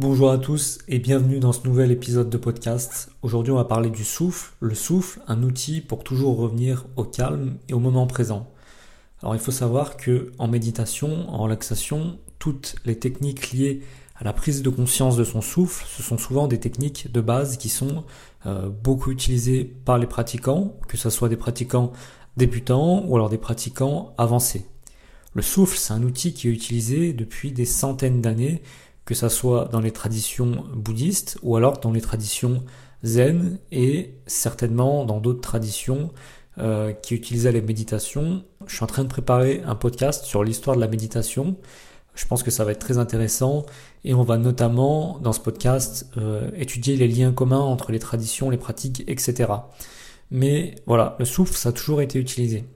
Bonjour 0.00 0.30
à 0.30 0.38
tous 0.38 0.78
et 0.86 1.00
bienvenue 1.00 1.40
dans 1.40 1.50
ce 1.50 1.66
nouvel 1.66 1.90
épisode 1.90 2.30
de 2.30 2.36
podcast. 2.36 3.10
Aujourd'hui 3.22 3.50
on 3.50 3.56
va 3.56 3.64
parler 3.64 3.90
du 3.90 4.04
souffle. 4.04 4.52
Le 4.60 4.76
souffle, 4.76 5.20
un 5.26 5.42
outil 5.42 5.80
pour 5.80 6.04
toujours 6.04 6.36
revenir 6.36 6.86
au 6.94 7.02
calme 7.02 7.56
et 7.68 7.74
au 7.74 7.80
moment 7.80 8.06
présent. 8.06 8.48
Alors 9.20 9.34
il 9.34 9.40
faut 9.40 9.50
savoir 9.50 9.96
que 9.96 10.30
en 10.38 10.46
méditation, 10.46 11.28
en 11.28 11.38
relaxation, 11.38 12.16
toutes 12.38 12.76
les 12.84 12.96
techniques 12.96 13.50
liées 13.50 13.82
à 14.14 14.22
la 14.22 14.32
prise 14.32 14.62
de 14.62 14.70
conscience 14.70 15.16
de 15.16 15.24
son 15.24 15.40
souffle, 15.40 15.84
ce 15.88 16.04
sont 16.04 16.16
souvent 16.16 16.46
des 16.46 16.60
techniques 16.60 17.10
de 17.10 17.20
base 17.20 17.56
qui 17.56 17.68
sont 17.68 18.04
euh, 18.46 18.68
beaucoup 18.68 19.10
utilisées 19.10 19.64
par 19.64 19.98
les 19.98 20.06
pratiquants, 20.06 20.76
que 20.86 20.96
ce 20.96 21.10
soit 21.10 21.28
des 21.28 21.36
pratiquants 21.36 21.92
débutants 22.36 23.04
ou 23.04 23.16
alors 23.16 23.30
des 23.30 23.36
pratiquants 23.36 24.14
avancés. 24.16 24.64
Le 25.34 25.42
souffle, 25.42 25.76
c'est 25.76 25.92
un 25.92 26.04
outil 26.04 26.34
qui 26.34 26.46
est 26.46 26.52
utilisé 26.52 27.12
depuis 27.12 27.50
des 27.50 27.64
centaines 27.64 28.22
d'années 28.22 28.62
que 29.08 29.14
ça 29.14 29.30
soit 29.30 29.70
dans 29.72 29.80
les 29.80 29.90
traditions 29.90 30.66
bouddhistes 30.74 31.38
ou 31.42 31.56
alors 31.56 31.80
dans 31.80 31.92
les 31.92 32.02
traditions 32.02 32.62
zen 33.02 33.58
et 33.72 34.12
certainement 34.26 35.06
dans 35.06 35.18
d'autres 35.18 35.40
traditions 35.40 36.10
euh, 36.58 36.92
qui 36.92 37.14
utilisaient 37.14 37.52
les 37.52 37.62
méditations. 37.62 38.44
Je 38.66 38.74
suis 38.74 38.84
en 38.84 38.86
train 38.86 39.04
de 39.04 39.08
préparer 39.08 39.62
un 39.64 39.76
podcast 39.76 40.26
sur 40.26 40.44
l'histoire 40.44 40.76
de 40.76 40.82
la 40.82 40.88
méditation. 40.88 41.56
Je 42.14 42.26
pense 42.26 42.42
que 42.42 42.50
ça 42.50 42.66
va 42.66 42.72
être 42.72 42.80
très 42.80 42.98
intéressant 42.98 43.64
et 44.04 44.12
on 44.12 44.24
va 44.24 44.36
notamment 44.36 45.18
dans 45.20 45.32
ce 45.32 45.40
podcast 45.40 46.10
euh, 46.18 46.50
étudier 46.54 46.94
les 46.96 47.08
liens 47.08 47.32
communs 47.32 47.60
entre 47.60 47.92
les 47.92 48.00
traditions, 48.00 48.50
les 48.50 48.58
pratiques, 48.58 49.04
etc. 49.06 49.50
Mais 50.30 50.74
voilà, 50.84 51.16
le 51.18 51.24
souffle, 51.24 51.54
ça 51.54 51.70
a 51.70 51.72
toujours 51.72 52.02
été 52.02 52.18
utilisé. 52.18 52.66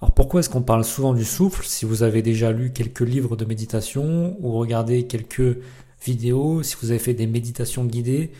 Alors 0.00 0.12
pourquoi 0.12 0.40
est-ce 0.40 0.50
qu'on 0.50 0.62
parle 0.62 0.84
souvent 0.84 1.14
du 1.14 1.24
souffle 1.24 1.64
Si 1.64 1.84
vous 1.84 2.02
avez 2.02 2.20
déjà 2.20 2.52
lu 2.52 2.72
quelques 2.72 3.00
livres 3.00 3.36
de 3.36 3.44
méditation 3.44 4.36
ou 4.40 4.52
regardé 4.52 5.06
quelques 5.06 5.58
vidéos, 6.04 6.62
si 6.62 6.76
vous 6.80 6.90
avez 6.90 6.98
fait 6.98 7.14
des 7.14 7.26
méditations 7.26 7.84
guidées, 7.84 8.30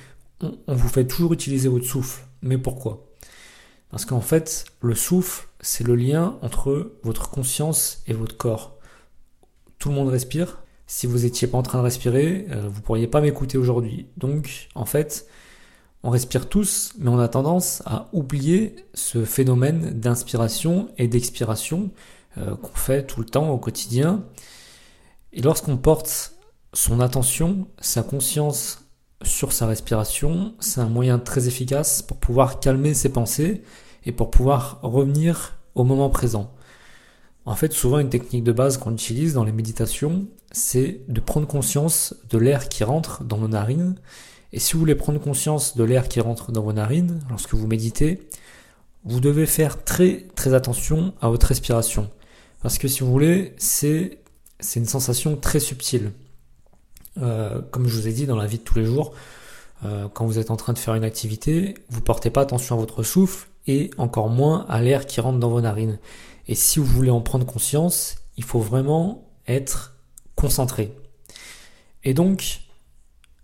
on, 0.40 0.52
vous 0.74 0.88
fait 0.88 1.06
toujours 1.06 1.32
utiliser 1.32 1.68
votre 1.68 1.86
souffle. 1.86 2.22
Mais 2.42 2.58
pourquoi? 2.58 3.06
Parce 3.90 4.04
qu'en 4.04 4.20
fait, 4.20 4.66
le 4.82 4.94
souffle, 4.94 5.48
c'est 5.60 5.84
le 5.84 5.96
lien 5.96 6.38
entre 6.42 6.92
votre 7.02 7.30
conscience 7.30 8.02
et 8.06 8.12
votre 8.12 8.36
corps. 8.36 8.76
Tout 9.78 9.88
le 9.88 9.94
monde 9.94 10.08
respire. 10.08 10.62
Si 10.86 11.06
vous 11.06 11.20
n'étiez 11.20 11.48
pas 11.48 11.58
en 11.58 11.62
train 11.62 11.78
de 11.78 11.84
respirer, 11.84 12.46
euh, 12.50 12.68
vous 12.68 12.80
ne 12.80 12.84
pourriez 12.84 13.06
pas 13.06 13.20
m'écouter 13.20 13.56
aujourd'hui. 13.56 14.06
Donc, 14.18 14.68
en 14.74 14.84
fait, 14.84 15.26
on 16.02 16.10
respire 16.10 16.48
tous, 16.48 16.92
mais 16.98 17.08
on 17.08 17.18
a 17.18 17.28
tendance 17.28 17.82
à 17.86 18.08
oublier 18.12 18.76
ce 18.94 19.24
phénomène 19.24 19.98
d'inspiration 19.98 20.88
et 20.98 21.08
d'expiration 21.08 21.90
euh, 22.38 22.54
qu'on 22.54 22.74
fait 22.74 23.06
tout 23.06 23.20
le 23.20 23.26
temps 23.26 23.50
au 23.50 23.58
quotidien. 23.58 24.24
Et 25.32 25.42
lorsqu'on 25.42 25.76
porte 25.76 26.34
son 26.72 27.00
attention, 27.00 27.66
sa 27.80 28.02
conscience 28.02 28.84
sur 29.22 29.52
sa 29.52 29.66
respiration, 29.66 30.54
c'est 30.60 30.80
un 30.80 30.88
moyen 30.88 31.18
très 31.18 31.48
efficace 31.48 32.02
pour 32.02 32.18
pouvoir 32.18 32.60
calmer 32.60 32.94
ses 32.94 33.08
pensées 33.08 33.62
et 34.04 34.12
pour 34.12 34.30
pouvoir 34.30 34.78
revenir 34.82 35.58
au 35.74 35.84
moment 35.84 36.10
présent. 36.10 36.52
En 37.46 37.54
fait, 37.54 37.72
souvent 37.72 37.98
une 37.98 38.10
technique 38.10 38.44
de 38.44 38.52
base 38.52 38.76
qu'on 38.76 38.92
utilise 38.92 39.34
dans 39.34 39.44
les 39.44 39.52
méditations, 39.52 40.26
c'est 40.52 41.00
de 41.08 41.20
prendre 41.20 41.46
conscience 41.46 42.14
de 42.28 42.38
l'air 42.38 42.68
qui 42.68 42.84
rentre 42.84 43.24
dans 43.24 43.38
nos 43.38 43.48
narines 43.48 43.96
et 44.56 44.58
si 44.58 44.72
vous 44.72 44.78
voulez 44.78 44.94
prendre 44.94 45.20
conscience 45.20 45.76
de 45.76 45.84
l'air 45.84 46.08
qui 46.08 46.18
rentre 46.18 46.50
dans 46.50 46.62
vos 46.62 46.72
narines 46.72 47.20
lorsque 47.28 47.52
vous 47.52 47.66
méditez, 47.66 48.26
vous 49.04 49.20
devez 49.20 49.44
faire 49.44 49.84
très 49.84 50.28
très 50.34 50.54
attention 50.54 51.12
à 51.20 51.28
votre 51.28 51.48
respiration. 51.48 52.10
Parce 52.62 52.78
que 52.78 52.88
si 52.88 53.00
vous 53.00 53.12
voulez, 53.12 53.54
c'est 53.58 54.18
une 54.74 54.86
sensation 54.86 55.36
très 55.36 55.60
subtile. 55.60 56.12
Euh, 57.20 57.60
comme 57.70 57.86
je 57.86 57.94
vous 57.94 58.08
ai 58.08 58.14
dit 58.14 58.24
dans 58.24 58.34
la 58.34 58.46
vie 58.46 58.56
de 58.56 58.62
tous 58.62 58.78
les 58.78 58.86
jours, 58.86 59.12
euh, 59.84 60.08
quand 60.08 60.24
vous 60.24 60.38
êtes 60.38 60.50
en 60.50 60.56
train 60.56 60.72
de 60.72 60.78
faire 60.78 60.94
une 60.94 61.04
activité, 61.04 61.74
vous 61.90 62.00
portez 62.00 62.30
pas 62.30 62.40
attention 62.40 62.76
à 62.76 62.78
votre 62.78 63.02
souffle 63.02 63.48
et 63.66 63.90
encore 63.98 64.30
moins 64.30 64.64
à 64.70 64.80
l'air 64.80 65.04
qui 65.04 65.20
rentre 65.20 65.38
dans 65.38 65.50
vos 65.50 65.60
narines. 65.60 65.98
Et 66.48 66.54
si 66.54 66.78
vous 66.78 66.86
voulez 66.86 67.10
en 67.10 67.20
prendre 67.20 67.44
conscience, 67.44 68.14
il 68.38 68.44
faut 68.44 68.60
vraiment 68.60 69.28
être 69.46 69.98
concentré. 70.34 70.94
Et 72.04 72.14
donc, 72.14 72.62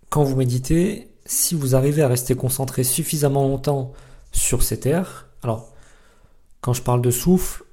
quand 0.09 0.23
vous 0.23 0.35
méditez, 0.35 1.12
si 1.25 1.55
vous 1.55 1.75
arrivez 1.75 2.01
à 2.01 2.07
rester 2.07 2.35
concentré 2.35 2.83
suffisamment 2.83 3.47
longtemps 3.47 3.93
sur 4.31 4.63
cet 4.63 4.85
air, 4.85 5.27
alors 5.41 5.71
quand 6.61 6.73
je 6.73 6.81
parle 6.81 7.01
de 7.01 7.11
souffle, 7.11 7.63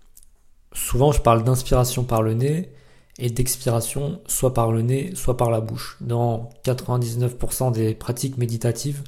souvent 0.72 1.12
je 1.12 1.20
parle 1.20 1.44
d'inspiration 1.44 2.04
par 2.04 2.22
le 2.22 2.34
nez 2.34 2.72
et 3.18 3.30
d'expiration 3.30 4.20
soit 4.26 4.54
par 4.54 4.72
le 4.72 4.82
nez, 4.82 5.12
soit 5.14 5.36
par 5.36 5.50
la 5.50 5.60
bouche. 5.60 5.96
Dans 6.00 6.50
99% 6.64 7.72
des 7.72 7.94
pratiques 7.94 8.38
méditatives, 8.38 9.02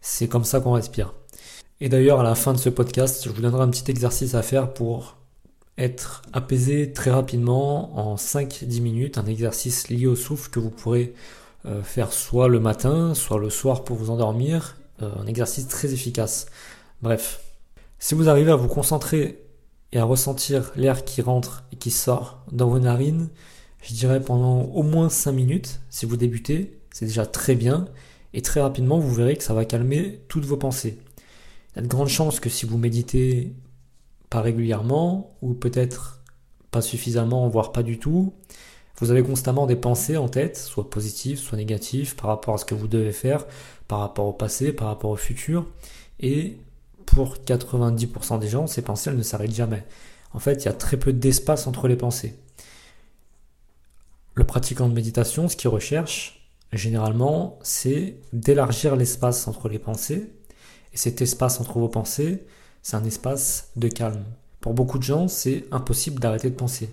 c'est 0.00 0.28
comme 0.28 0.44
ça 0.44 0.60
qu'on 0.60 0.72
respire. 0.72 1.14
Et 1.80 1.88
d'ailleurs, 1.88 2.20
à 2.20 2.22
la 2.22 2.34
fin 2.34 2.52
de 2.52 2.58
ce 2.58 2.68
podcast, 2.68 3.24
je 3.24 3.30
vous 3.30 3.40
donnerai 3.40 3.62
un 3.62 3.68
petit 3.68 3.90
exercice 3.90 4.34
à 4.34 4.42
faire 4.42 4.72
pour 4.72 5.16
être 5.78 6.22
apaisé 6.32 6.92
très 6.92 7.10
rapidement 7.10 7.98
en 7.98 8.16
5-10 8.16 8.82
minutes, 8.82 9.18
un 9.18 9.26
exercice 9.26 9.88
lié 9.88 10.06
au 10.06 10.16
souffle 10.16 10.50
que 10.50 10.60
vous 10.60 10.70
pourrez 10.70 11.14
euh, 11.66 11.82
faire 11.82 12.12
soit 12.12 12.48
le 12.48 12.60
matin, 12.60 13.14
soit 13.14 13.38
le 13.38 13.50
soir 13.50 13.84
pour 13.84 13.96
vous 13.96 14.10
endormir. 14.10 14.78
Euh, 15.02 15.10
un 15.18 15.26
exercice 15.26 15.68
très 15.68 15.92
efficace. 15.92 16.46
Bref, 17.02 17.40
si 17.98 18.14
vous 18.14 18.28
arrivez 18.28 18.50
à 18.50 18.56
vous 18.56 18.68
concentrer 18.68 19.42
et 19.92 19.98
à 19.98 20.04
ressentir 20.04 20.72
l'air 20.76 21.04
qui 21.04 21.22
rentre 21.22 21.64
et 21.72 21.76
qui 21.76 21.90
sort 21.90 22.44
dans 22.52 22.68
vos 22.68 22.78
narines, 22.78 23.28
je 23.82 23.94
dirais 23.94 24.20
pendant 24.20 24.62
au 24.62 24.82
moins 24.82 25.08
5 25.08 25.32
minutes, 25.32 25.80
si 25.90 26.06
vous 26.06 26.16
débutez, 26.16 26.80
c'est 26.92 27.06
déjà 27.06 27.26
très 27.26 27.54
bien. 27.54 27.86
Et 28.32 28.42
très 28.42 28.60
rapidement, 28.60 28.98
vous 28.98 29.12
verrez 29.12 29.36
que 29.36 29.42
ça 29.42 29.54
va 29.54 29.64
calmer 29.64 30.20
toutes 30.28 30.44
vos 30.44 30.56
pensées. 30.56 30.98
Il 31.72 31.76
y 31.76 31.78
a 31.80 31.82
de 31.82 31.88
grandes 31.88 32.08
chances 32.08 32.40
que 32.40 32.48
si 32.48 32.66
vous 32.66 32.78
méditez 32.78 33.54
pas 34.28 34.40
régulièrement, 34.40 35.36
ou 35.42 35.54
peut-être 35.54 36.22
pas 36.70 36.82
suffisamment, 36.82 37.48
voire 37.48 37.72
pas 37.72 37.82
du 37.82 37.98
tout, 37.98 38.32
vous 39.00 39.10
avez 39.10 39.22
constamment 39.22 39.66
des 39.66 39.76
pensées 39.76 40.18
en 40.18 40.28
tête, 40.28 40.58
soit 40.58 40.88
positives, 40.90 41.38
soit 41.38 41.56
négatives, 41.56 42.16
par 42.16 42.26
rapport 42.28 42.54
à 42.54 42.58
ce 42.58 42.66
que 42.66 42.74
vous 42.74 42.86
devez 42.86 43.12
faire, 43.12 43.46
par 43.88 44.00
rapport 44.00 44.26
au 44.26 44.32
passé, 44.32 44.72
par 44.72 44.88
rapport 44.88 45.10
au 45.10 45.16
futur. 45.16 45.66
Et 46.20 46.58
pour 47.06 47.38
90% 47.38 48.38
des 48.38 48.48
gens, 48.48 48.66
ces 48.66 48.82
pensées, 48.82 49.08
elles 49.08 49.16
ne 49.16 49.22
s'arrêtent 49.22 49.54
jamais. 49.54 49.84
En 50.34 50.38
fait, 50.38 50.62
il 50.62 50.66
y 50.66 50.68
a 50.68 50.74
très 50.74 50.98
peu 50.98 51.14
d'espace 51.14 51.66
entre 51.66 51.88
les 51.88 51.96
pensées. 51.96 52.38
Le 54.34 54.44
pratiquant 54.44 54.88
de 54.88 54.94
méditation, 54.94 55.48
ce 55.48 55.56
qu'il 55.56 55.70
recherche, 55.70 56.46
généralement, 56.72 57.58
c'est 57.62 58.16
d'élargir 58.34 58.96
l'espace 58.96 59.48
entre 59.48 59.70
les 59.70 59.78
pensées. 59.78 60.30
Et 60.92 60.98
cet 60.98 61.22
espace 61.22 61.58
entre 61.58 61.78
vos 61.78 61.88
pensées, 61.88 62.44
c'est 62.82 62.96
un 62.96 63.04
espace 63.04 63.70
de 63.76 63.88
calme. 63.88 64.24
Pour 64.60 64.74
beaucoup 64.74 64.98
de 64.98 65.02
gens, 65.02 65.26
c'est 65.26 65.64
impossible 65.72 66.20
d'arrêter 66.20 66.50
de 66.50 66.54
penser 66.54 66.90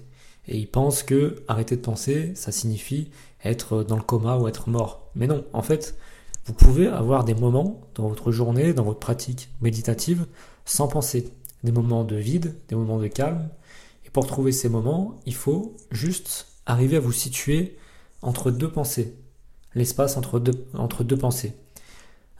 et 0.47 0.57
ils 0.57 0.67
pensent 0.67 1.03
que 1.03 1.43
arrêter 1.47 1.75
de 1.75 1.81
penser, 1.81 2.31
ça 2.35 2.51
signifie 2.51 3.09
être 3.43 3.83
dans 3.83 3.97
le 3.97 4.01
coma 4.01 4.37
ou 4.37 4.47
être 4.47 4.69
mort. 4.69 5.09
Mais 5.15 5.27
non, 5.27 5.43
en 5.53 5.61
fait, 5.61 5.97
vous 6.45 6.53
pouvez 6.53 6.87
avoir 6.87 7.23
des 7.25 7.33
moments 7.33 7.81
dans 7.95 8.07
votre 8.07 8.31
journée, 8.31 8.73
dans 8.73 8.83
votre 8.83 8.99
pratique 8.99 9.49
méditative, 9.61 10.25
sans 10.65 10.87
penser. 10.87 11.31
Des 11.63 11.71
moments 11.71 12.03
de 12.03 12.15
vide, 12.15 12.55
des 12.69 12.75
moments 12.75 12.99
de 12.99 13.07
calme. 13.07 13.49
Et 14.05 14.09
pour 14.09 14.27
trouver 14.27 14.51
ces 14.51 14.69
moments, 14.69 15.19
il 15.25 15.35
faut 15.35 15.75
juste 15.91 16.47
arriver 16.65 16.97
à 16.97 17.01
vous 17.01 17.11
situer 17.11 17.77
entre 18.21 18.51
deux 18.51 18.71
pensées. 18.71 19.15
L'espace 19.75 20.17
entre 20.17 20.39
deux, 20.39 21.17
pensées. 21.17 21.53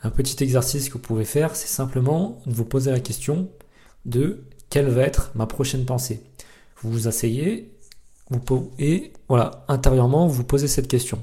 Un 0.03 0.09
petit 0.09 0.41
exercice 0.43 0.87
que 0.87 0.93
vous 0.93 0.99
pouvez 0.99 1.25
faire, 1.25 1.55
c'est 1.55 1.67
simplement 1.67 2.41
de 2.45 2.53
vous 2.53 2.65
poser 2.65 2.91
la 2.91 2.99
question 2.99 3.49
de 4.05 4.43
quelle 4.69 4.89
va 4.89 5.01
être 5.01 5.31
ma 5.35 5.45
prochaine 5.45 5.85
pensée. 5.85 6.23
Vous 6.81 6.91
vous 6.91 7.07
asseyez 7.07 7.73
et 8.79 9.13
voilà, 9.29 9.65
intérieurement, 9.67 10.27
vous 10.27 10.43
posez 10.43 10.67
cette 10.67 10.87
question. 10.87 11.19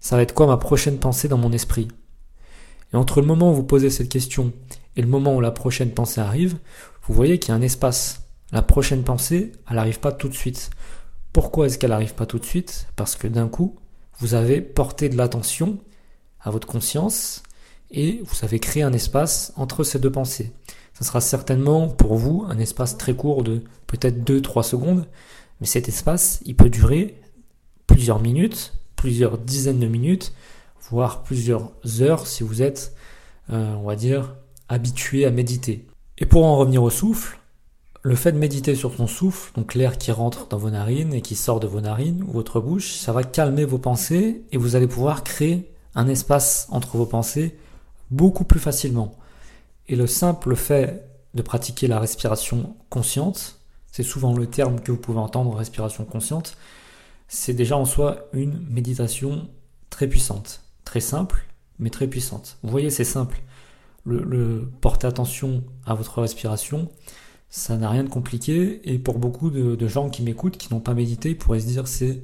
Ça 0.00 0.16
va 0.16 0.22
être 0.22 0.34
quoi 0.34 0.46
ma 0.46 0.56
prochaine 0.56 0.98
pensée 0.98 1.28
dans 1.28 1.38
mon 1.38 1.52
esprit? 1.52 1.88
Et 2.92 2.96
entre 2.96 3.20
le 3.20 3.26
moment 3.26 3.52
où 3.52 3.54
vous 3.54 3.64
posez 3.64 3.90
cette 3.90 4.08
question 4.08 4.52
et 4.96 5.02
le 5.02 5.08
moment 5.08 5.36
où 5.36 5.40
la 5.40 5.50
prochaine 5.50 5.92
pensée 5.92 6.20
arrive, 6.20 6.58
vous 7.06 7.14
voyez 7.14 7.38
qu'il 7.38 7.50
y 7.50 7.52
a 7.52 7.56
un 7.56 7.62
espace. 7.62 8.22
La 8.52 8.62
prochaine 8.62 9.04
pensée, 9.04 9.52
elle 9.68 9.76
n'arrive 9.76 10.00
pas 10.00 10.12
tout 10.12 10.28
de 10.28 10.34
suite. 10.34 10.70
Pourquoi 11.32 11.66
est-ce 11.66 11.78
qu'elle 11.78 11.90
n'arrive 11.90 12.14
pas 12.14 12.26
tout 12.26 12.38
de 12.38 12.44
suite? 12.44 12.88
Parce 12.96 13.14
que 13.14 13.28
d'un 13.28 13.48
coup, 13.48 13.76
vous 14.18 14.34
avez 14.34 14.60
porté 14.60 15.08
de 15.08 15.16
l'attention 15.16 15.78
à 16.40 16.50
votre 16.50 16.66
conscience 16.66 17.42
et 17.90 18.20
vous 18.24 18.44
avez 18.44 18.58
créé 18.58 18.82
un 18.82 18.92
espace 18.92 19.52
entre 19.56 19.84
ces 19.84 19.98
deux 19.98 20.10
pensées. 20.10 20.52
Ce 20.98 21.04
sera 21.04 21.20
certainement 21.20 21.88
pour 21.88 22.16
vous 22.16 22.44
un 22.48 22.58
espace 22.58 22.98
très 22.98 23.14
court 23.14 23.42
de 23.42 23.62
peut-être 23.86 24.24
2-3 24.24 24.62
secondes, 24.62 25.06
mais 25.60 25.66
cet 25.66 25.88
espace, 25.88 26.40
il 26.44 26.56
peut 26.56 26.70
durer 26.70 27.20
plusieurs 27.86 28.20
minutes, 28.20 28.74
plusieurs 28.96 29.38
dizaines 29.38 29.80
de 29.80 29.86
minutes, 29.86 30.32
voire 30.90 31.22
plusieurs 31.22 31.72
heures 32.00 32.26
si 32.26 32.42
vous 32.42 32.62
êtes, 32.62 32.94
euh, 33.50 33.74
on 33.74 33.84
va 33.84 33.96
dire, 33.96 34.36
habitué 34.68 35.26
à 35.26 35.30
méditer. 35.30 35.86
Et 36.18 36.26
pour 36.26 36.44
en 36.44 36.56
revenir 36.56 36.82
au 36.82 36.90
souffle, 36.90 37.38
le 38.02 38.14
fait 38.14 38.32
de 38.32 38.38
méditer 38.38 38.74
sur 38.74 38.94
son 38.94 39.06
souffle, 39.06 39.52
donc 39.54 39.74
l'air 39.74 39.98
qui 39.98 40.10
rentre 40.10 40.48
dans 40.48 40.56
vos 40.56 40.70
narines 40.70 41.12
et 41.12 41.20
qui 41.20 41.36
sort 41.36 41.60
de 41.60 41.66
vos 41.66 41.80
narines 41.80 42.22
ou 42.26 42.32
votre 42.32 42.60
bouche, 42.60 42.94
ça 42.94 43.12
va 43.12 43.24
calmer 43.24 43.64
vos 43.66 43.78
pensées 43.78 44.42
et 44.52 44.56
vous 44.56 44.74
allez 44.74 44.86
pouvoir 44.86 45.22
créer 45.22 45.70
un 45.94 46.08
espace 46.08 46.66
entre 46.70 46.96
vos 46.96 47.06
pensées 47.06 47.58
beaucoup 48.10 48.44
plus 48.44 48.60
facilement. 48.60 49.14
Et 49.88 49.96
le 49.96 50.06
simple 50.06 50.56
fait 50.56 51.06
de 51.34 51.42
pratiquer 51.42 51.88
la 51.88 51.98
respiration 51.98 52.74
consciente, 52.88 53.59
c'est 53.92 54.02
souvent 54.02 54.34
le 54.34 54.46
terme 54.46 54.80
que 54.80 54.92
vous 54.92 54.98
pouvez 54.98 55.18
entendre, 55.18 55.54
respiration 55.54 56.04
consciente, 56.04 56.56
c'est 57.28 57.54
déjà 57.54 57.76
en 57.76 57.84
soi 57.84 58.28
une 58.32 58.60
méditation 58.68 59.48
très 59.88 60.08
puissante, 60.08 60.62
très 60.84 61.00
simple, 61.00 61.46
mais 61.78 61.90
très 61.90 62.06
puissante. 62.06 62.58
Vous 62.62 62.70
voyez, 62.70 62.90
c'est 62.90 63.04
simple. 63.04 63.40
Le, 64.04 64.68
porter 64.80 65.06
attention 65.06 65.62
à 65.86 65.94
votre 65.94 66.20
respiration, 66.20 66.90
ça 67.48 67.76
n'a 67.76 67.88
rien 67.88 68.04
de 68.04 68.08
compliqué. 68.08 68.80
Et 68.90 68.98
pour 68.98 69.18
beaucoup 69.18 69.50
de, 69.50 69.88
gens 69.88 70.10
qui 70.10 70.22
m'écoutent, 70.22 70.56
qui 70.56 70.72
n'ont 70.72 70.80
pas 70.80 70.94
médité, 70.94 71.30
ils 71.30 71.38
pourraient 71.38 71.60
se 71.60 71.66
dire 71.66 71.86
c'est 71.86 72.22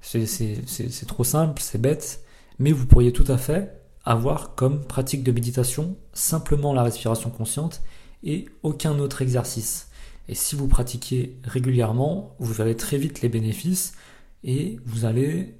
c'est 0.00 1.06
trop 1.06 1.24
simple, 1.24 1.62
c'est 1.62 1.80
bête. 1.80 2.20
Mais 2.58 2.72
vous 2.72 2.86
pourriez 2.86 3.12
tout 3.12 3.24
à 3.26 3.38
fait 3.38 3.80
avoir 4.04 4.54
comme 4.54 4.84
pratique 4.84 5.24
de 5.24 5.32
méditation 5.32 5.96
simplement 6.12 6.74
la 6.74 6.82
respiration 6.82 7.30
consciente 7.30 7.82
et 8.22 8.46
aucun 8.62 8.98
autre 8.98 9.22
exercice. 9.22 9.88
Et 10.28 10.34
si 10.34 10.56
vous 10.56 10.68
pratiquez 10.68 11.38
régulièrement, 11.44 12.34
vous 12.38 12.52
verrez 12.52 12.76
très 12.76 12.98
vite 12.98 13.20
les 13.20 13.28
bénéfices 13.28 13.94
et 14.42 14.78
vous 14.84 15.04
allez, 15.04 15.54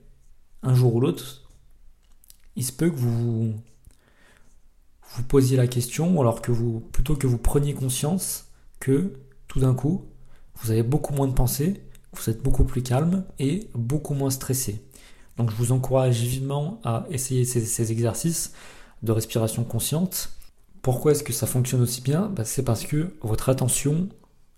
un 0.62 0.74
jour 0.74 0.94
ou 0.94 1.00
l'autre, 1.00 1.50
il 2.56 2.64
se 2.64 2.72
peut 2.72 2.90
que 2.90 2.96
vous 2.96 3.54
vous 5.16 5.22
posiez 5.22 5.56
la 5.56 5.68
question, 5.68 6.20
alors 6.20 6.42
que 6.42 6.50
vous, 6.50 6.80
plutôt 6.80 7.14
que 7.14 7.26
vous 7.26 7.38
preniez 7.38 7.72
conscience 7.72 8.46
que 8.80 9.12
tout 9.46 9.60
d'un 9.60 9.74
coup, 9.74 10.06
vous 10.56 10.70
avez 10.70 10.82
beaucoup 10.82 11.14
moins 11.14 11.28
de 11.28 11.32
pensées, 11.32 11.82
vous 12.12 12.30
êtes 12.30 12.42
beaucoup 12.42 12.64
plus 12.64 12.82
calme 12.82 13.24
et 13.38 13.68
beaucoup 13.74 14.14
moins 14.14 14.30
stressé. 14.30 14.82
Donc 15.36 15.50
je 15.50 15.56
vous 15.56 15.72
encourage 15.72 16.20
vivement 16.20 16.80
à 16.84 17.06
essayer 17.10 17.44
ces, 17.44 17.92
exercices 17.92 18.52
de 19.02 19.12
respiration 19.12 19.64
consciente. 19.64 20.30
Pourquoi 20.82 21.12
est-ce 21.12 21.22
que 21.22 21.32
ça 21.32 21.46
fonctionne 21.46 21.80
aussi 21.80 22.00
bien? 22.00 22.28
Bah, 22.28 22.44
C'est 22.44 22.64
parce 22.64 22.84
que 22.84 23.14
votre 23.22 23.48
attention, 23.48 24.08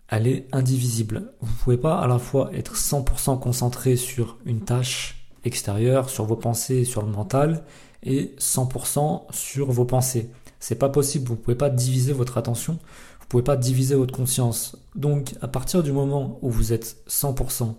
elle 0.08 0.26
est 0.26 0.46
indivisible. 0.52 1.32
Vous 1.40 1.50
ne 1.50 1.56
pouvez 1.58 1.76
pas 1.76 1.98
à 1.98 2.06
la 2.06 2.18
fois 2.18 2.50
être 2.54 2.76
100% 2.76 3.38
concentré 3.40 3.96
sur 3.96 4.38
une 4.44 4.60
tâche 4.60 5.28
extérieure, 5.44 6.10
sur 6.10 6.24
vos 6.24 6.36
pensées, 6.36 6.84
sur 6.84 7.02
le 7.02 7.10
mental, 7.10 7.64
et 8.02 8.34
100% 8.38 9.32
sur 9.32 9.70
vos 9.70 9.84
pensées. 9.84 10.30
C'est 10.60 10.76
pas 10.76 10.88
possible, 10.88 11.26
vous 11.26 11.34
ne 11.34 11.40
pouvez 11.40 11.56
pas 11.56 11.70
diviser 11.70 12.12
votre 12.12 12.38
attention, 12.38 12.74
vous 12.74 13.24
ne 13.24 13.28
pouvez 13.28 13.42
pas 13.42 13.56
diviser 13.56 13.94
votre 13.94 14.14
conscience. 14.14 14.76
Donc 14.94 15.34
à 15.40 15.48
partir 15.48 15.82
du 15.82 15.92
moment 15.92 16.38
où 16.42 16.50
vous 16.50 16.72
êtes 16.72 16.96
100% 17.08 17.74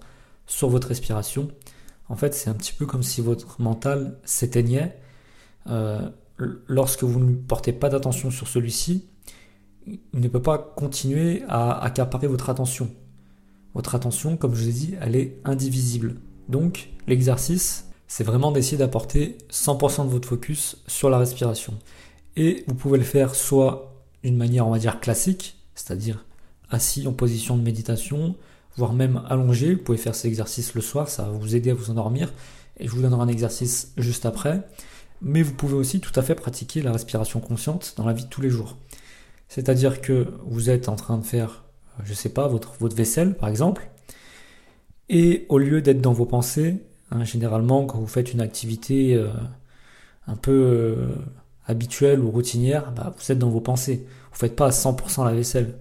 sur 0.46 0.70
votre 0.70 0.90
respiration, 0.90 1.50
en 2.10 2.16
fait, 2.16 2.34
c'est 2.34 2.50
un 2.50 2.54
petit 2.54 2.74
peu 2.74 2.86
comme 2.86 3.04
si 3.04 3.22
votre 3.22 3.62
mental 3.62 4.18
s'éteignait. 4.24 4.98
Euh, 5.68 6.10
lorsque 6.38 7.04
vous 7.04 7.20
ne 7.20 7.36
portez 7.36 7.74
pas 7.74 7.90
d'attention 7.90 8.32
sur 8.32 8.48
celui-ci, 8.48 9.08
il 9.88 10.20
ne 10.20 10.28
peut 10.28 10.42
pas 10.42 10.58
continuer 10.58 11.44
à 11.48 11.80
accaparer 11.80 12.28
votre 12.28 12.50
attention. 12.50 12.90
Votre 13.74 13.96
attention, 13.96 14.38
comme 14.38 14.56
je 14.56 14.64
vous 14.64 14.70
ai 14.70 14.74
dit, 14.74 14.96
elle 15.02 15.16
est 15.16 15.40
indivisible. 15.46 16.16
Donc, 16.50 16.90
l'exercice, 17.08 17.86
c'est 18.08 18.24
vraiment 18.24 18.52
d'essayer 18.52 18.78
d'apporter 18.78 19.38
100% 19.52 20.06
de 20.06 20.10
votre 20.10 20.28
focus 20.28 20.78
sur 20.88 21.10
la 21.10 21.18
respiration. 21.18 21.74
Et 22.36 22.64
vous 22.68 22.76
pouvez 22.76 22.98
le 22.98 23.04
faire 23.04 23.36
soit 23.36 24.04
d'une 24.24 24.38
manière, 24.38 24.68
on 24.68 24.72
va 24.72 24.80
dire, 24.80 25.00
classique, 25.00 25.58
c'est-à-dire 25.76 26.26
assis 26.70 27.08
en 27.08 27.14
position 27.14 27.58
de 27.58 27.64
méditation, 27.64 28.36
voire 28.76 28.94
même 28.94 29.22
allongé. 29.30 29.76
Vous 29.76 29.84
pouvez 29.84 29.98
faire 29.98 30.16
ces 30.16 30.28
exercices 30.28 30.74
le 30.74 30.82
soir, 30.82 31.10
ça 31.10 31.24
va 31.24 31.30
vous 31.30 31.56
aider 31.56 31.72
à 31.72 31.74
vous 31.74 31.90
endormir. 31.90 32.34
Et 32.80 32.88
je 32.88 32.92
vous 32.92 33.02
donnerai 33.02 33.22
un 33.22 33.28
exercice 33.28 33.94
juste 33.98 34.26
après. 34.26 34.62
Mais 35.22 35.42
vous 35.42 35.54
pouvez 35.54 35.74
aussi 35.74 36.00
tout 36.00 36.18
à 36.20 36.22
fait 36.22 36.36
pratiquer 36.36 36.82
la 36.82 36.92
respiration 36.92 37.40
consciente 37.40 37.96
dans 37.98 38.06
la 38.06 38.14
vie 38.14 38.26
de 38.26 38.30
tous 38.30 38.42
les 38.42 38.50
jours. 38.50 38.78
C'est-à-dire 39.48 40.02
que 40.02 40.28
vous 40.46 40.70
êtes 40.70 40.90
en 40.90 40.96
train 40.96 41.18
de 41.18 41.26
faire, 41.26 41.66
je 42.04 42.14
sais 42.14 42.30
pas, 42.30 42.48
votre, 42.48 42.74
votre 42.80 42.96
vaisselle 42.96 43.36
par 43.36 43.50
exemple. 43.50 43.90
Et 45.10 45.46
au 45.50 45.58
lieu 45.58 45.82
d'être 45.82 46.02
dans 46.02 46.14
vos 46.14 46.26
pensées, 46.26 46.84
hein, 47.12 47.24
généralement 47.24 47.86
quand 47.86 48.00
vous 48.00 48.08
faites 48.08 48.34
une 48.34 48.42
activité 48.42 49.16
euh, 49.16 49.30
un 50.28 50.36
peu 50.36 50.52
euh, 50.52 51.16
habituelle 51.66 52.20
ou 52.20 52.30
routinière, 52.30 52.92
bah, 52.92 53.14
vous 53.18 53.32
êtes 53.32 53.40
dans 53.40 53.50
vos 53.50 53.62
pensées. 53.62 54.06
Vous 54.32 54.36
ne 54.36 54.40
faites 54.40 54.56
pas 54.56 54.68
à 54.68 54.72
100% 54.72 55.26
la 55.26 55.34
vaisselle. 55.34 55.76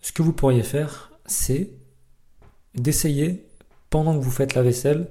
Ce 0.00 0.12
que 0.12 0.22
vous 0.22 0.32
pourriez 0.32 0.62
faire, 0.62 1.12
c'est 1.26 1.70
d'essayer, 2.74 3.46
pendant 3.90 4.18
que 4.18 4.24
vous 4.24 4.30
faites 4.30 4.54
la 4.54 4.62
vaisselle, 4.62 5.08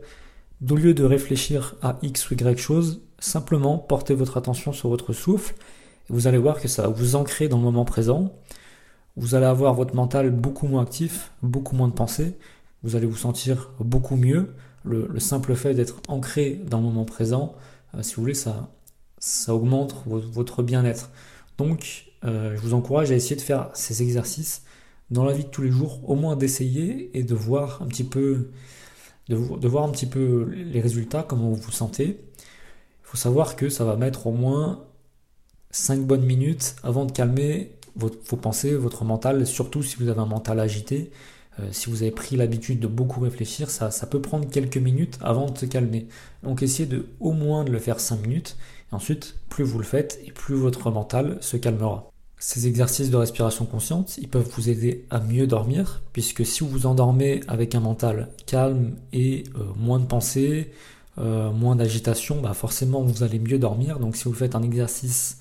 d'au 0.59 0.75
lieu 0.75 0.93
de 0.93 1.03
réfléchir 1.03 1.75
à 1.81 1.97
X 2.01 2.29
ou 2.29 2.33
Y 2.33 2.57
chose, 2.57 3.01
simplement 3.19 3.77
porter 3.77 4.13
votre 4.13 4.37
attention 4.37 4.73
sur 4.73 4.89
votre 4.89 5.13
souffle. 5.13 5.55
Vous 6.09 6.27
allez 6.27 6.37
voir 6.37 6.59
que 6.59 6.67
ça 6.67 6.83
va 6.83 6.87
vous 6.89 7.15
ancrer 7.15 7.47
dans 7.47 7.57
le 7.57 7.63
moment 7.63 7.85
présent. 7.85 8.33
Vous 9.17 9.35
allez 9.35 9.45
avoir 9.45 9.73
votre 9.73 9.95
mental 9.95 10.29
beaucoup 10.29 10.67
moins 10.67 10.83
actif, 10.83 11.31
beaucoup 11.41 11.75
moins 11.75 11.87
de 11.87 11.93
pensées. 11.93 12.37
Vous 12.83 12.95
allez 12.95 13.05
vous 13.05 13.17
sentir 13.17 13.71
beaucoup 13.79 14.15
mieux. 14.15 14.53
Le, 14.83 15.19
simple 15.19 15.55
fait 15.55 15.73
d'être 15.73 16.01
ancré 16.07 16.61
dans 16.65 16.77
le 16.79 16.85
moment 16.85 17.05
présent, 17.05 17.53
euh, 17.93 18.01
si 18.01 18.15
vous 18.15 18.23
voulez, 18.23 18.33
ça, 18.33 18.71
ça 19.19 19.53
augmente 19.53 19.95
votre 20.07 20.63
bien-être. 20.63 21.11
Donc, 21.59 22.11
euh, 22.25 22.55
je 22.55 22.61
vous 22.61 22.73
encourage 22.73 23.11
à 23.11 23.15
essayer 23.15 23.35
de 23.35 23.41
faire 23.41 23.69
ces 23.73 24.01
exercices 24.01 24.63
dans 25.11 25.25
la 25.25 25.33
vie 25.33 25.43
de 25.43 25.49
tous 25.49 25.61
les 25.61 25.71
jours, 25.71 25.99
au 26.09 26.15
moins 26.15 26.35
d'essayer 26.35 27.15
et 27.17 27.23
de 27.23 27.35
voir 27.35 27.81
un 27.81 27.87
petit 27.87 28.03
peu, 28.03 28.49
de, 29.29 29.35
voir 29.35 29.83
un 29.83 29.89
petit 29.89 30.05
peu 30.05 30.49
les 30.51 30.81
résultats, 30.81 31.23
comment 31.23 31.49
vous 31.49 31.55
vous 31.55 31.71
sentez. 31.71 32.19
Il 32.39 33.03
faut 33.03 33.17
savoir 33.17 33.55
que 33.55 33.69
ça 33.69 33.83
va 33.83 33.97
mettre 33.97 34.27
au 34.27 34.31
moins 34.31 34.85
5 35.71 36.01
bonnes 36.01 36.25
minutes 36.25 36.75
avant 36.83 37.05
de 37.05 37.11
calmer 37.11 37.71
vos, 37.95 38.09
pensées, 38.09 38.75
votre 38.75 39.03
mental, 39.03 39.45
surtout 39.45 39.83
si 39.83 39.97
vous 39.97 40.09
avez 40.09 40.19
un 40.19 40.25
mental 40.25 40.59
agité. 40.59 41.11
Euh, 41.59 41.67
si 41.71 41.89
vous 41.89 42.01
avez 42.01 42.11
pris 42.11 42.37
l'habitude 42.37 42.79
de 42.79 42.87
beaucoup 42.87 43.19
réfléchir, 43.19 43.69
ça, 43.69 43.89
peut 44.09 44.21
prendre 44.21 44.49
quelques 44.49 44.77
minutes 44.77 45.17
avant 45.21 45.49
de 45.49 45.57
se 45.57 45.65
calmer. 45.65 46.07
Donc 46.43 46.63
essayez 46.63 46.87
de 46.87 47.07
au 47.19 47.33
moins 47.33 47.63
de 47.63 47.71
le 47.71 47.79
faire 47.79 47.99
5 47.99 48.21
minutes. 48.21 48.57
Et 48.91 48.95
ensuite, 48.95 49.35
plus 49.49 49.63
vous 49.63 49.77
le 49.77 49.83
faites 49.83 50.19
et 50.25 50.31
plus 50.31 50.55
votre 50.55 50.91
mental 50.91 51.37
se 51.41 51.57
calmera. 51.57 52.09
Ces 52.37 52.65
exercices 52.65 53.11
de 53.11 53.17
respiration 53.17 53.65
consciente, 53.65 54.17
ils 54.17 54.27
peuvent 54.27 54.49
vous 54.55 54.67
aider 54.67 55.05
à 55.11 55.19
mieux 55.19 55.45
dormir, 55.45 56.01
puisque 56.11 56.43
si 56.43 56.61
vous 56.61 56.69
vous 56.69 56.85
endormez 56.87 57.41
avec 57.47 57.75
un 57.75 57.79
mental 57.79 58.29
calme 58.47 58.95
et 59.13 59.43
euh, 59.55 59.65
moins 59.77 59.99
de 59.99 60.05
pensées, 60.05 60.71
euh, 61.19 61.51
moins 61.51 61.75
d'agitation, 61.75 62.41
bah 62.41 62.53
forcément 62.53 63.03
vous 63.03 63.21
allez 63.21 63.37
mieux 63.37 63.59
dormir. 63.59 63.99
Donc 63.99 64.15
si 64.15 64.23
vous 64.23 64.33
faites 64.33 64.55
un 64.55 64.63
exercice 64.63 65.37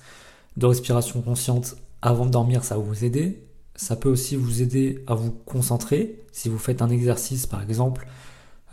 de 0.57 0.65
respiration 0.65 1.21
consciente 1.21 1.75
avant 2.01 2.25
de 2.25 2.31
dormir, 2.31 2.63
ça 2.63 2.75
va 2.75 2.81
vous 2.81 3.05
aider. 3.05 3.43
Ça 3.75 3.95
peut 3.95 4.09
aussi 4.09 4.35
vous 4.35 4.61
aider 4.61 5.03
à 5.07 5.15
vous 5.15 5.31
concentrer. 5.31 6.19
Si 6.31 6.49
vous 6.49 6.57
faites 6.57 6.81
un 6.81 6.89
exercice 6.89 7.45
par 7.47 7.61
exemple 7.61 8.07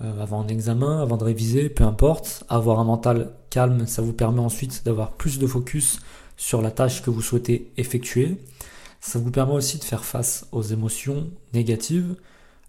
euh, 0.01 0.23
avant 0.23 0.43
un 0.43 0.49
examen, 0.49 1.03
avant 1.03 1.17
de 1.17 1.25
réviser, 1.25 1.69
peu 1.69 1.85
importe, 1.85 2.45
avoir 2.49 2.79
un 2.81 2.85
mental 2.85 3.33
calme, 3.51 3.87
ça 3.87 4.03
vous 4.03 4.13
permet 4.13 4.41
ensuite 4.41 4.85
d'avoir 4.85 5.13
plus 5.13 5.39
de 5.39 5.47
focus 5.47 6.01
sur 6.37 6.63
la 6.63 6.71
tâche 6.71 7.03
que 7.03 7.11
vous 7.11 7.23
souhaitez 7.23 7.73
effectuer. 7.77 8.39
Ça 9.01 9.19
vous 9.19 9.31
permet 9.31 9.55
aussi 9.55 9.79
de 9.79 9.85
faire 9.85 10.05
face 10.05 10.47
aux 10.53 10.63
émotions 10.63 11.29
négatives. 11.53 12.17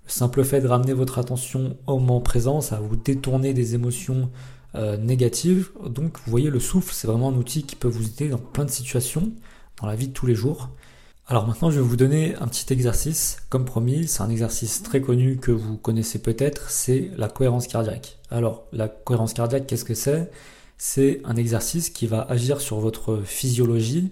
Le 0.05 0.11
simple 0.11 0.43
fait 0.43 0.61
de 0.61 0.67
ramener 0.67 0.93
votre 0.93 1.19
attention 1.19 1.77
au 1.87 1.99
moment 1.99 2.21
présent, 2.21 2.61
ça 2.61 2.75
va 2.77 2.81
vous 2.81 2.95
détourner 2.95 3.53
des 3.53 3.75
émotions 3.75 4.29
euh, 4.75 4.97
négatives. 4.97 5.69
Donc 5.85 6.17
vous 6.25 6.31
voyez, 6.31 6.49
le 6.49 6.59
souffle, 6.59 6.93
c'est 6.93 7.07
vraiment 7.07 7.29
un 7.29 7.35
outil 7.35 7.63
qui 7.63 7.75
peut 7.75 7.87
vous 7.87 8.05
aider 8.05 8.29
dans 8.29 8.37
plein 8.37 8.65
de 8.65 8.71
situations, 8.71 9.31
dans 9.81 9.87
la 9.87 9.95
vie 9.95 10.07
de 10.07 10.13
tous 10.13 10.25
les 10.25 10.35
jours. 10.35 10.69
Alors 11.31 11.45
maintenant, 11.45 11.69
je 11.69 11.79
vais 11.79 11.85
vous 11.85 11.95
donner 11.95 12.35
un 12.37 12.47
petit 12.47 12.73
exercice. 12.73 13.37
Comme 13.49 13.63
promis, 13.63 14.07
c'est 14.07 14.23
un 14.23 14.31
exercice 14.31 14.81
très 14.81 14.99
connu 14.99 15.37
que 15.37 15.51
vous 15.51 15.77
connaissez 15.77 16.19
peut-être, 16.19 16.71
c'est 16.71 17.11
la 17.17 17.29
cohérence 17.29 17.67
cardiaque. 17.67 18.17
Alors, 18.31 18.65
la 18.73 18.87
cohérence 18.87 19.33
cardiaque, 19.33 19.67
qu'est-ce 19.67 19.85
que 19.85 19.93
c'est? 19.93 20.31
C'est 20.79 21.21
un 21.25 21.35
exercice 21.35 21.91
qui 21.91 22.07
va 22.07 22.21
agir 22.21 22.61
sur 22.61 22.79
votre 22.79 23.21
physiologie. 23.23 24.11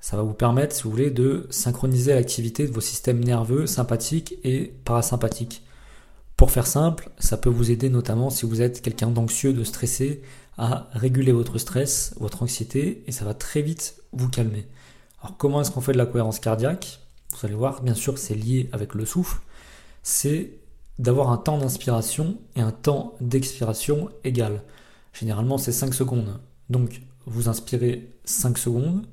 Ça 0.00 0.16
va 0.16 0.22
vous 0.22 0.32
permettre, 0.32 0.74
si 0.74 0.84
vous 0.84 0.90
voulez, 0.90 1.10
de 1.10 1.46
synchroniser 1.50 2.14
l'activité 2.14 2.66
de 2.66 2.72
vos 2.72 2.80
systèmes 2.80 3.22
nerveux 3.22 3.66
sympathiques 3.66 4.36
et 4.44 4.72
parasympathiques. 4.84 5.62
Pour 6.36 6.50
faire 6.50 6.66
simple, 6.66 7.10
ça 7.18 7.38
peut 7.38 7.48
vous 7.48 7.70
aider 7.70 7.88
notamment 7.88 8.28
si 8.28 8.44
vous 8.44 8.60
êtes 8.60 8.82
quelqu'un 8.82 9.10
d'anxieux, 9.10 9.54
de 9.54 9.64
stressé, 9.64 10.22
à 10.58 10.88
réguler 10.92 11.32
votre 11.32 11.58
stress, 11.58 12.14
votre 12.18 12.42
anxiété, 12.42 13.02
et 13.06 13.12
ça 13.12 13.24
va 13.24 13.34
très 13.34 13.62
vite 13.62 13.96
vous 14.12 14.28
calmer. 14.28 14.66
Alors 15.22 15.36
comment 15.38 15.60
est-ce 15.60 15.70
qu'on 15.70 15.80
fait 15.80 15.92
de 15.92 15.98
la 15.98 16.06
cohérence 16.06 16.38
cardiaque? 16.38 17.00
Vous 17.32 17.46
allez 17.46 17.54
voir, 17.54 17.82
bien 17.82 17.94
sûr, 17.94 18.18
c'est 18.18 18.34
lié 18.34 18.68
avec 18.72 18.94
le 18.94 19.06
souffle. 19.06 19.40
C'est 20.02 20.52
d'avoir 20.98 21.30
un 21.30 21.36
temps 21.36 21.58
d'inspiration 21.58 22.38
et 22.54 22.60
un 22.60 22.70
temps 22.70 23.16
d'expiration 23.20 24.10
égal. 24.24 24.62
Généralement, 25.12 25.58
c'est 25.58 25.72
5 25.72 25.94
secondes. 25.94 26.38
Donc, 26.70 27.00
vous 27.26 27.48
inspirez 27.48 28.10
5 28.24 28.58
secondes 28.58 29.06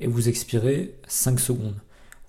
et 0.00 0.06
vous 0.06 0.28
expirez 0.28 0.98
5 1.06 1.38
secondes. 1.40 1.80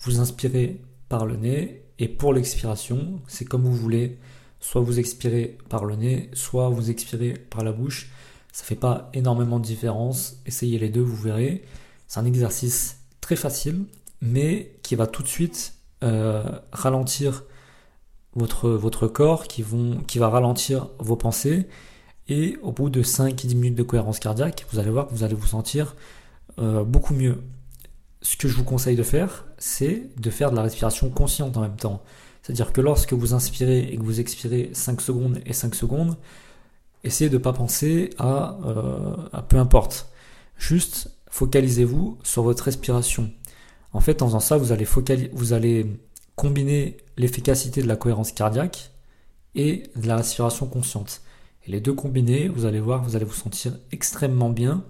Vous 0.01 0.19
inspirez 0.19 0.81
par 1.09 1.25
le 1.25 1.35
nez 1.35 1.83
et 1.99 2.07
pour 2.07 2.33
l'expiration, 2.33 3.21
c'est 3.27 3.45
comme 3.45 3.63
vous 3.63 3.75
voulez. 3.75 4.19
Soit 4.61 4.81
vous 4.81 4.99
expirez 4.99 5.57
par 5.67 5.83
le 5.83 5.97
nez, 5.97 6.29
soit 6.33 6.69
vous 6.69 6.89
expirez 6.89 7.33
par 7.33 7.63
la 7.63 7.73
bouche. 7.73 8.11
Ça 8.53 8.63
fait 8.63 8.75
pas 8.75 9.09
énormément 9.13 9.59
de 9.59 9.65
différence. 9.65 10.37
Essayez 10.45 10.79
les 10.79 10.89
deux, 10.89 11.01
vous 11.01 11.15
verrez. 11.15 11.63
C'est 12.07 12.19
un 12.19 12.25
exercice 12.25 12.99
très 13.19 13.35
facile, 13.35 13.85
mais 14.21 14.73
qui 14.83 14.95
va 14.95 15.07
tout 15.07 15.23
de 15.23 15.27
suite 15.27 15.73
euh, 16.03 16.43
ralentir 16.71 17.43
votre, 18.35 19.07
corps, 19.07 19.47
qui 19.47 19.63
va 19.63 20.29
ralentir 20.29 20.87
vos 20.99 21.17
pensées. 21.17 21.67
Et 22.27 22.57
au 22.61 22.71
bout 22.71 22.89
de 22.89 23.03
5-10 23.03 23.55
minutes 23.55 23.75
de 23.75 23.83
cohérence 23.83 24.19
cardiaque, 24.19 24.65
vous 24.71 24.79
allez 24.79 24.89
voir 24.89 25.07
que 25.07 25.13
vous 25.13 25.23
allez 25.23 25.33
vous 25.33 25.47
sentir 25.47 25.95
euh, 26.59 26.83
beaucoup 26.83 27.13
mieux. 27.13 27.43
Ce 28.21 28.37
que 28.37 28.47
je 28.47 28.55
vous 28.55 28.63
conseille 28.63 28.95
de 28.95 29.03
faire, 29.03 29.45
c'est 29.57 30.09
de 30.17 30.29
faire 30.29 30.51
de 30.51 30.55
la 30.55 30.61
respiration 30.61 31.09
consciente 31.09 31.57
en 31.57 31.61
même 31.61 31.75
temps. 31.75 32.03
C'est-à-dire 32.41 32.73
que 32.73 32.81
lorsque 32.81 33.13
vous 33.13 33.33
inspirez 33.33 33.79
et 33.79 33.97
que 33.97 34.03
vous 34.03 34.19
expirez 34.19 34.71
5 34.73 35.01
secondes 35.01 35.41
et 35.45 35.53
5 35.53 35.75
secondes, 35.75 36.17
essayez 37.03 37.29
de 37.29 37.37
ne 37.37 37.43
pas 37.43 37.53
penser 37.53 38.09
à, 38.17 38.57
euh, 38.65 39.15
à 39.31 39.41
peu 39.41 39.57
importe. 39.57 40.09
Juste 40.57 41.11
focalisez-vous 41.29 42.19
sur 42.23 42.43
votre 42.43 42.63
respiration. 42.65 43.31
En 43.93 43.99
fait, 43.99 44.21
en 44.21 44.27
faisant 44.27 44.39
ça, 44.39 44.57
vous 44.57 44.71
allez, 44.71 45.85
combiner 46.35 46.97
l'efficacité 47.17 47.81
de 47.81 47.87
la 47.87 47.95
cohérence 47.95 48.31
cardiaque 48.31 48.91
et 49.55 49.83
de 49.95 50.07
la 50.07 50.17
respiration 50.17 50.67
consciente. 50.67 51.21
Les 51.67 51.81
deux 51.81 51.93
combinés, 51.93 52.47
vous 52.47 52.65
allez 52.65 52.79
voir, 52.79 53.03
vous 53.03 53.15
allez 53.15 53.25
vous 53.25 53.33
sentir 53.33 53.77
extrêmement 53.91 54.49
bien. 54.49 54.83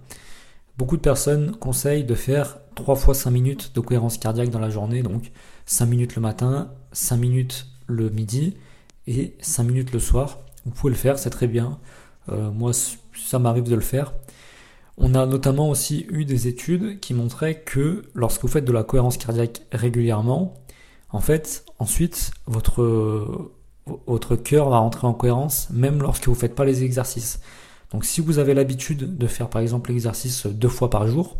Beaucoup 0.78 0.96
de 0.96 1.02
personnes 1.02 1.56
conseillent 1.56 2.04
de 2.04 2.14
faire 2.14 2.58
3 2.76 2.96
fois 2.96 3.14
5 3.14 3.30
minutes 3.30 3.74
de 3.74 3.80
cohérence 3.80 4.18
cardiaque 4.18 4.50
dans 4.50 4.60
la 4.60 4.70
journée, 4.70 5.02
donc 5.02 5.30
5 5.66 5.86
minutes 5.86 6.16
le 6.16 6.22
matin, 6.22 6.72
5 6.92 7.16
minutes 7.16 7.66
le 7.86 8.10
midi 8.10 8.56
et 9.06 9.36
5 9.40 9.64
minutes 9.64 9.92
le 9.92 9.98
soir. 9.98 10.38
Vous 10.64 10.72
pouvez 10.72 10.92
le 10.92 10.98
faire, 10.98 11.18
c'est 11.18 11.30
très 11.30 11.46
bien. 11.46 11.78
Euh, 12.28 12.50
moi, 12.50 12.72
ça 12.72 13.38
m'arrive 13.38 13.64
de 13.64 13.74
le 13.74 13.80
faire. 13.80 14.12
On 14.98 15.14
a 15.14 15.26
notamment 15.26 15.70
aussi 15.70 16.06
eu 16.10 16.24
des 16.24 16.48
études 16.48 17.00
qui 17.00 17.14
montraient 17.14 17.62
que 17.62 18.04
lorsque 18.14 18.42
vous 18.42 18.48
faites 18.48 18.64
de 18.64 18.72
la 18.72 18.84
cohérence 18.84 19.16
cardiaque 19.16 19.62
régulièrement, 19.72 20.54
en 21.10 21.20
fait, 21.20 21.64
ensuite, 21.78 22.30
votre, 22.46 23.50
votre 24.06 24.36
cœur 24.36 24.70
va 24.70 24.78
rentrer 24.78 25.06
en 25.06 25.14
cohérence 25.14 25.68
même 25.70 26.00
lorsque 26.02 26.26
vous 26.26 26.34
ne 26.34 26.38
faites 26.38 26.54
pas 26.54 26.64
les 26.64 26.84
exercices. 26.84 27.40
Donc 27.90 28.04
si 28.04 28.20
vous 28.20 28.38
avez 28.38 28.54
l'habitude 28.54 29.18
de 29.18 29.26
faire 29.26 29.48
par 29.48 29.60
exemple 29.60 29.90
l'exercice 29.90 30.46
deux 30.46 30.68
fois 30.68 30.88
par 30.88 31.06
jour, 31.06 31.38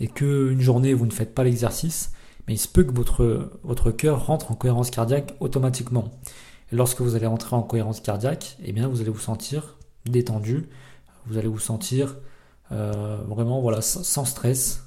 et 0.00 0.08
qu'une 0.08 0.60
journée 0.60 0.94
vous 0.94 1.06
ne 1.06 1.12
faites 1.12 1.34
pas 1.34 1.44
l'exercice, 1.44 2.12
mais 2.46 2.54
il 2.54 2.58
se 2.58 2.68
peut 2.68 2.84
que 2.84 2.92
votre, 2.92 3.50
votre 3.62 3.90
cœur 3.90 4.26
rentre 4.26 4.50
en 4.50 4.54
cohérence 4.54 4.90
cardiaque 4.90 5.34
automatiquement. 5.40 6.10
Lorsque 6.72 7.00
vous 7.00 7.14
allez 7.14 7.26
rentrer 7.26 7.56
en 7.56 7.62
cohérence 7.62 8.00
cardiaque, 8.00 8.56
eh 8.64 8.72
bien 8.72 8.88
vous 8.88 9.00
allez 9.00 9.10
vous 9.10 9.18
sentir 9.18 9.76
détendu, 10.06 10.68
vous 11.26 11.38
allez 11.38 11.48
vous 11.48 11.58
sentir 11.58 12.16
euh, 12.72 13.18
vraiment 13.28 13.60
voilà, 13.60 13.80
sans 13.80 14.24
stress. 14.24 14.84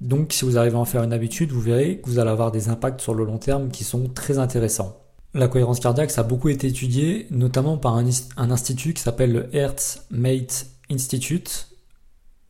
Donc 0.00 0.32
si 0.32 0.44
vous 0.44 0.58
arrivez 0.58 0.76
à 0.76 0.80
en 0.80 0.84
faire 0.84 1.02
une 1.02 1.12
habitude, 1.12 1.50
vous 1.52 1.60
verrez 1.60 1.98
que 1.98 2.08
vous 2.08 2.18
allez 2.18 2.30
avoir 2.30 2.50
des 2.52 2.68
impacts 2.68 3.00
sur 3.00 3.14
le 3.14 3.24
long 3.24 3.38
terme 3.38 3.70
qui 3.70 3.84
sont 3.84 4.08
très 4.08 4.38
intéressants. 4.38 5.00
La 5.32 5.48
cohérence 5.48 5.80
cardiaque, 5.80 6.10
ça 6.10 6.20
a 6.20 6.24
beaucoup 6.24 6.48
été 6.48 6.68
étudié, 6.68 7.26
notamment 7.30 7.76
par 7.76 7.96
un, 7.96 8.04
un 8.36 8.50
institut 8.50 8.94
qui 8.94 9.02
s'appelle 9.02 9.32
le 9.32 9.56
Heart 9.56 10.06
Mate 10.10 10.66
Institute. 10.90 11.73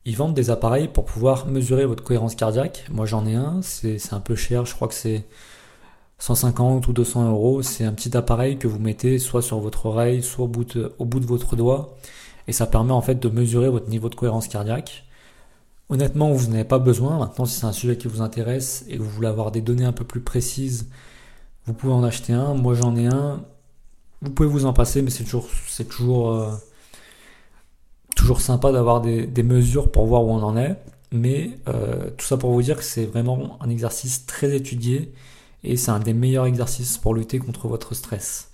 Ils 0.07 0.17
vendent 0.17 0.35
des 0.35 0.51
appareils 0.51 0.89
pour 0.89 1.07
pouvoir 1.07 1.47
mesurer 1.47 1.87
votre 1.87 2.05
cohérence 2.05 2.35
cardiaque. 2.35 2.85
Moi 2.91 3.07
j'en 3.07 3.27
ai 3.27 3.35
un, 3.35 3.61
c'est 3.63 4.13
un 4.13 4.21
peu 4.21 4.35
cher, 4.35 4.67
je 4.67 4.75
crois 4.75 4.89
que 4.89 4.95
c'est 4.95 5.25
150 6.19 6.87
ou 6.89 6.93
200 6.93 7.31
euros. 7.31 7.63
C'est 7.63 7.85
un 7.85 7.93
petit 7.93 8.17
appareil 8.17 8.59
que 8.59 8.67
vous 8.69 8.79
mettez 8.79 9.19
soit 9.19 9.43
sur 9.43 9.59
votre 9.59 9.87
oreille, 9.87 10.23
soit 10.23 10.45
au 10.45 10.49
bout 10.49 10.65
de, 10.65 11.27
votre 11.27 11.57
doigt. 11.57 11.97
Et 12.49 12.53
ça 12.53 12.67
permet 12.67 12.93
en 12.93 13.03
fait 13.03 13.17
de 13.17 13.29
mesurer 13.29 13.69
votre 13.69 13.89
niveau 13.89 14.09
de 14.09 14.15
cohérence 14.15 14.49
cardiaque. 14.49 15.05
Honnêtement, 15.91 16.33
vous 16.33 16.51
n'avez 16.51 16.65
pas 16.65 16.79
besoin. 16.79 17.19
Maintenant, 17.19 17.45
si 17.45 17.59
c'est 17.61 17.67
un 17.67 17.73
sujet 17.73 17.97
qui 17.97 18.09
vous 18.09 18.23
intéresse 18.23 18.85
et 18.89 18.97
que 18.97 19.03
vous 19.03 19.11
voulez 19.11 19.29
avoir 19.29 19.51
des 19.51 19.61
données 19.61 19.85
un 19.85 19.93
peu 19.93 20.05
plus 20.05 20.21
précises, 20.21 20.89
vous 21.67 21.75
pouvez 21.75 21.93
en 21.93 22.05
acheter 22.05 22.33
un. 22.33 22.55
Moi, 22.55 22.75
j'en 22.75 22.97
ai 22.97 23.07
un. 23.07 23.45
Vous 24.23 24.31
pouvez 24.31 24.49
vous 24.49 24.67
en 24.67 24.73
passer, 24.73 25.03
mais 25.03 25.11
c'est 25.11 25.25
toujours, 25.25 25.49
c'est 25.69 25.89
toujours, 25.89 26.31
euh, 26.33 26.53
toujours 28.25 28.41
sympa 28.41 28.73
d'avoir 28.73 29.03
des, 29.03 29.43
mesures 29.43 29.93
pour 29.93 30.07
voir 30.07 30.25
où 30.25 30.31
on 30.31 30.43
en 30.43 30.57
est. 30.57 30.79
Mais 31.13 31.59
euh, 31.69 32.11
tout 32.17 32.25
ça 32.25 32.39
pour 32.39 32.53
vous 32.53 32.63
dire 32.63 32.79
que 32.79 32.83
c'est 32.83 33.05
vraiment 33.05 33.59
un 33.61 33.69
exercice 33.69 34.25
très 34.25 34.57
étudié 34.57 35.13
et 35.63 35.77
c'est 35.77 35.91
un 35.91 36.01
des 36.01 36.15
meilleurs 36.15 36.47
exercices 36.47 36.97
pour 36.97 37.15
lutter 37.15 37.39
contre 37.39 37.69
votre 37.69 37.95
stress. 37.95 38.51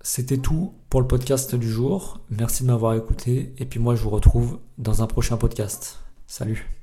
C'était 0.00 0.38
tout 0.38 0.72
pour 0.88 1.02
le 1.02 1.06
podcast 1.06 1.54
du 1.54 1.70
jour. 1.70 2.20
Merci 2.30 2.62
de 2.62 2.68
m'avoir 2.68 2.94
écouté 2.94 3.52
et 3.58 3.66
puis 3.66 3.78
moi 3.78 3.94
je 3.94 4.02
vous 4.02 4.10
retrouve 4.10 4.60
dans 4.78 5.02
un 5.02 5.06
prochain 5.06 5.36
podcast. 5.36 6.00
Salut 6.26 6.79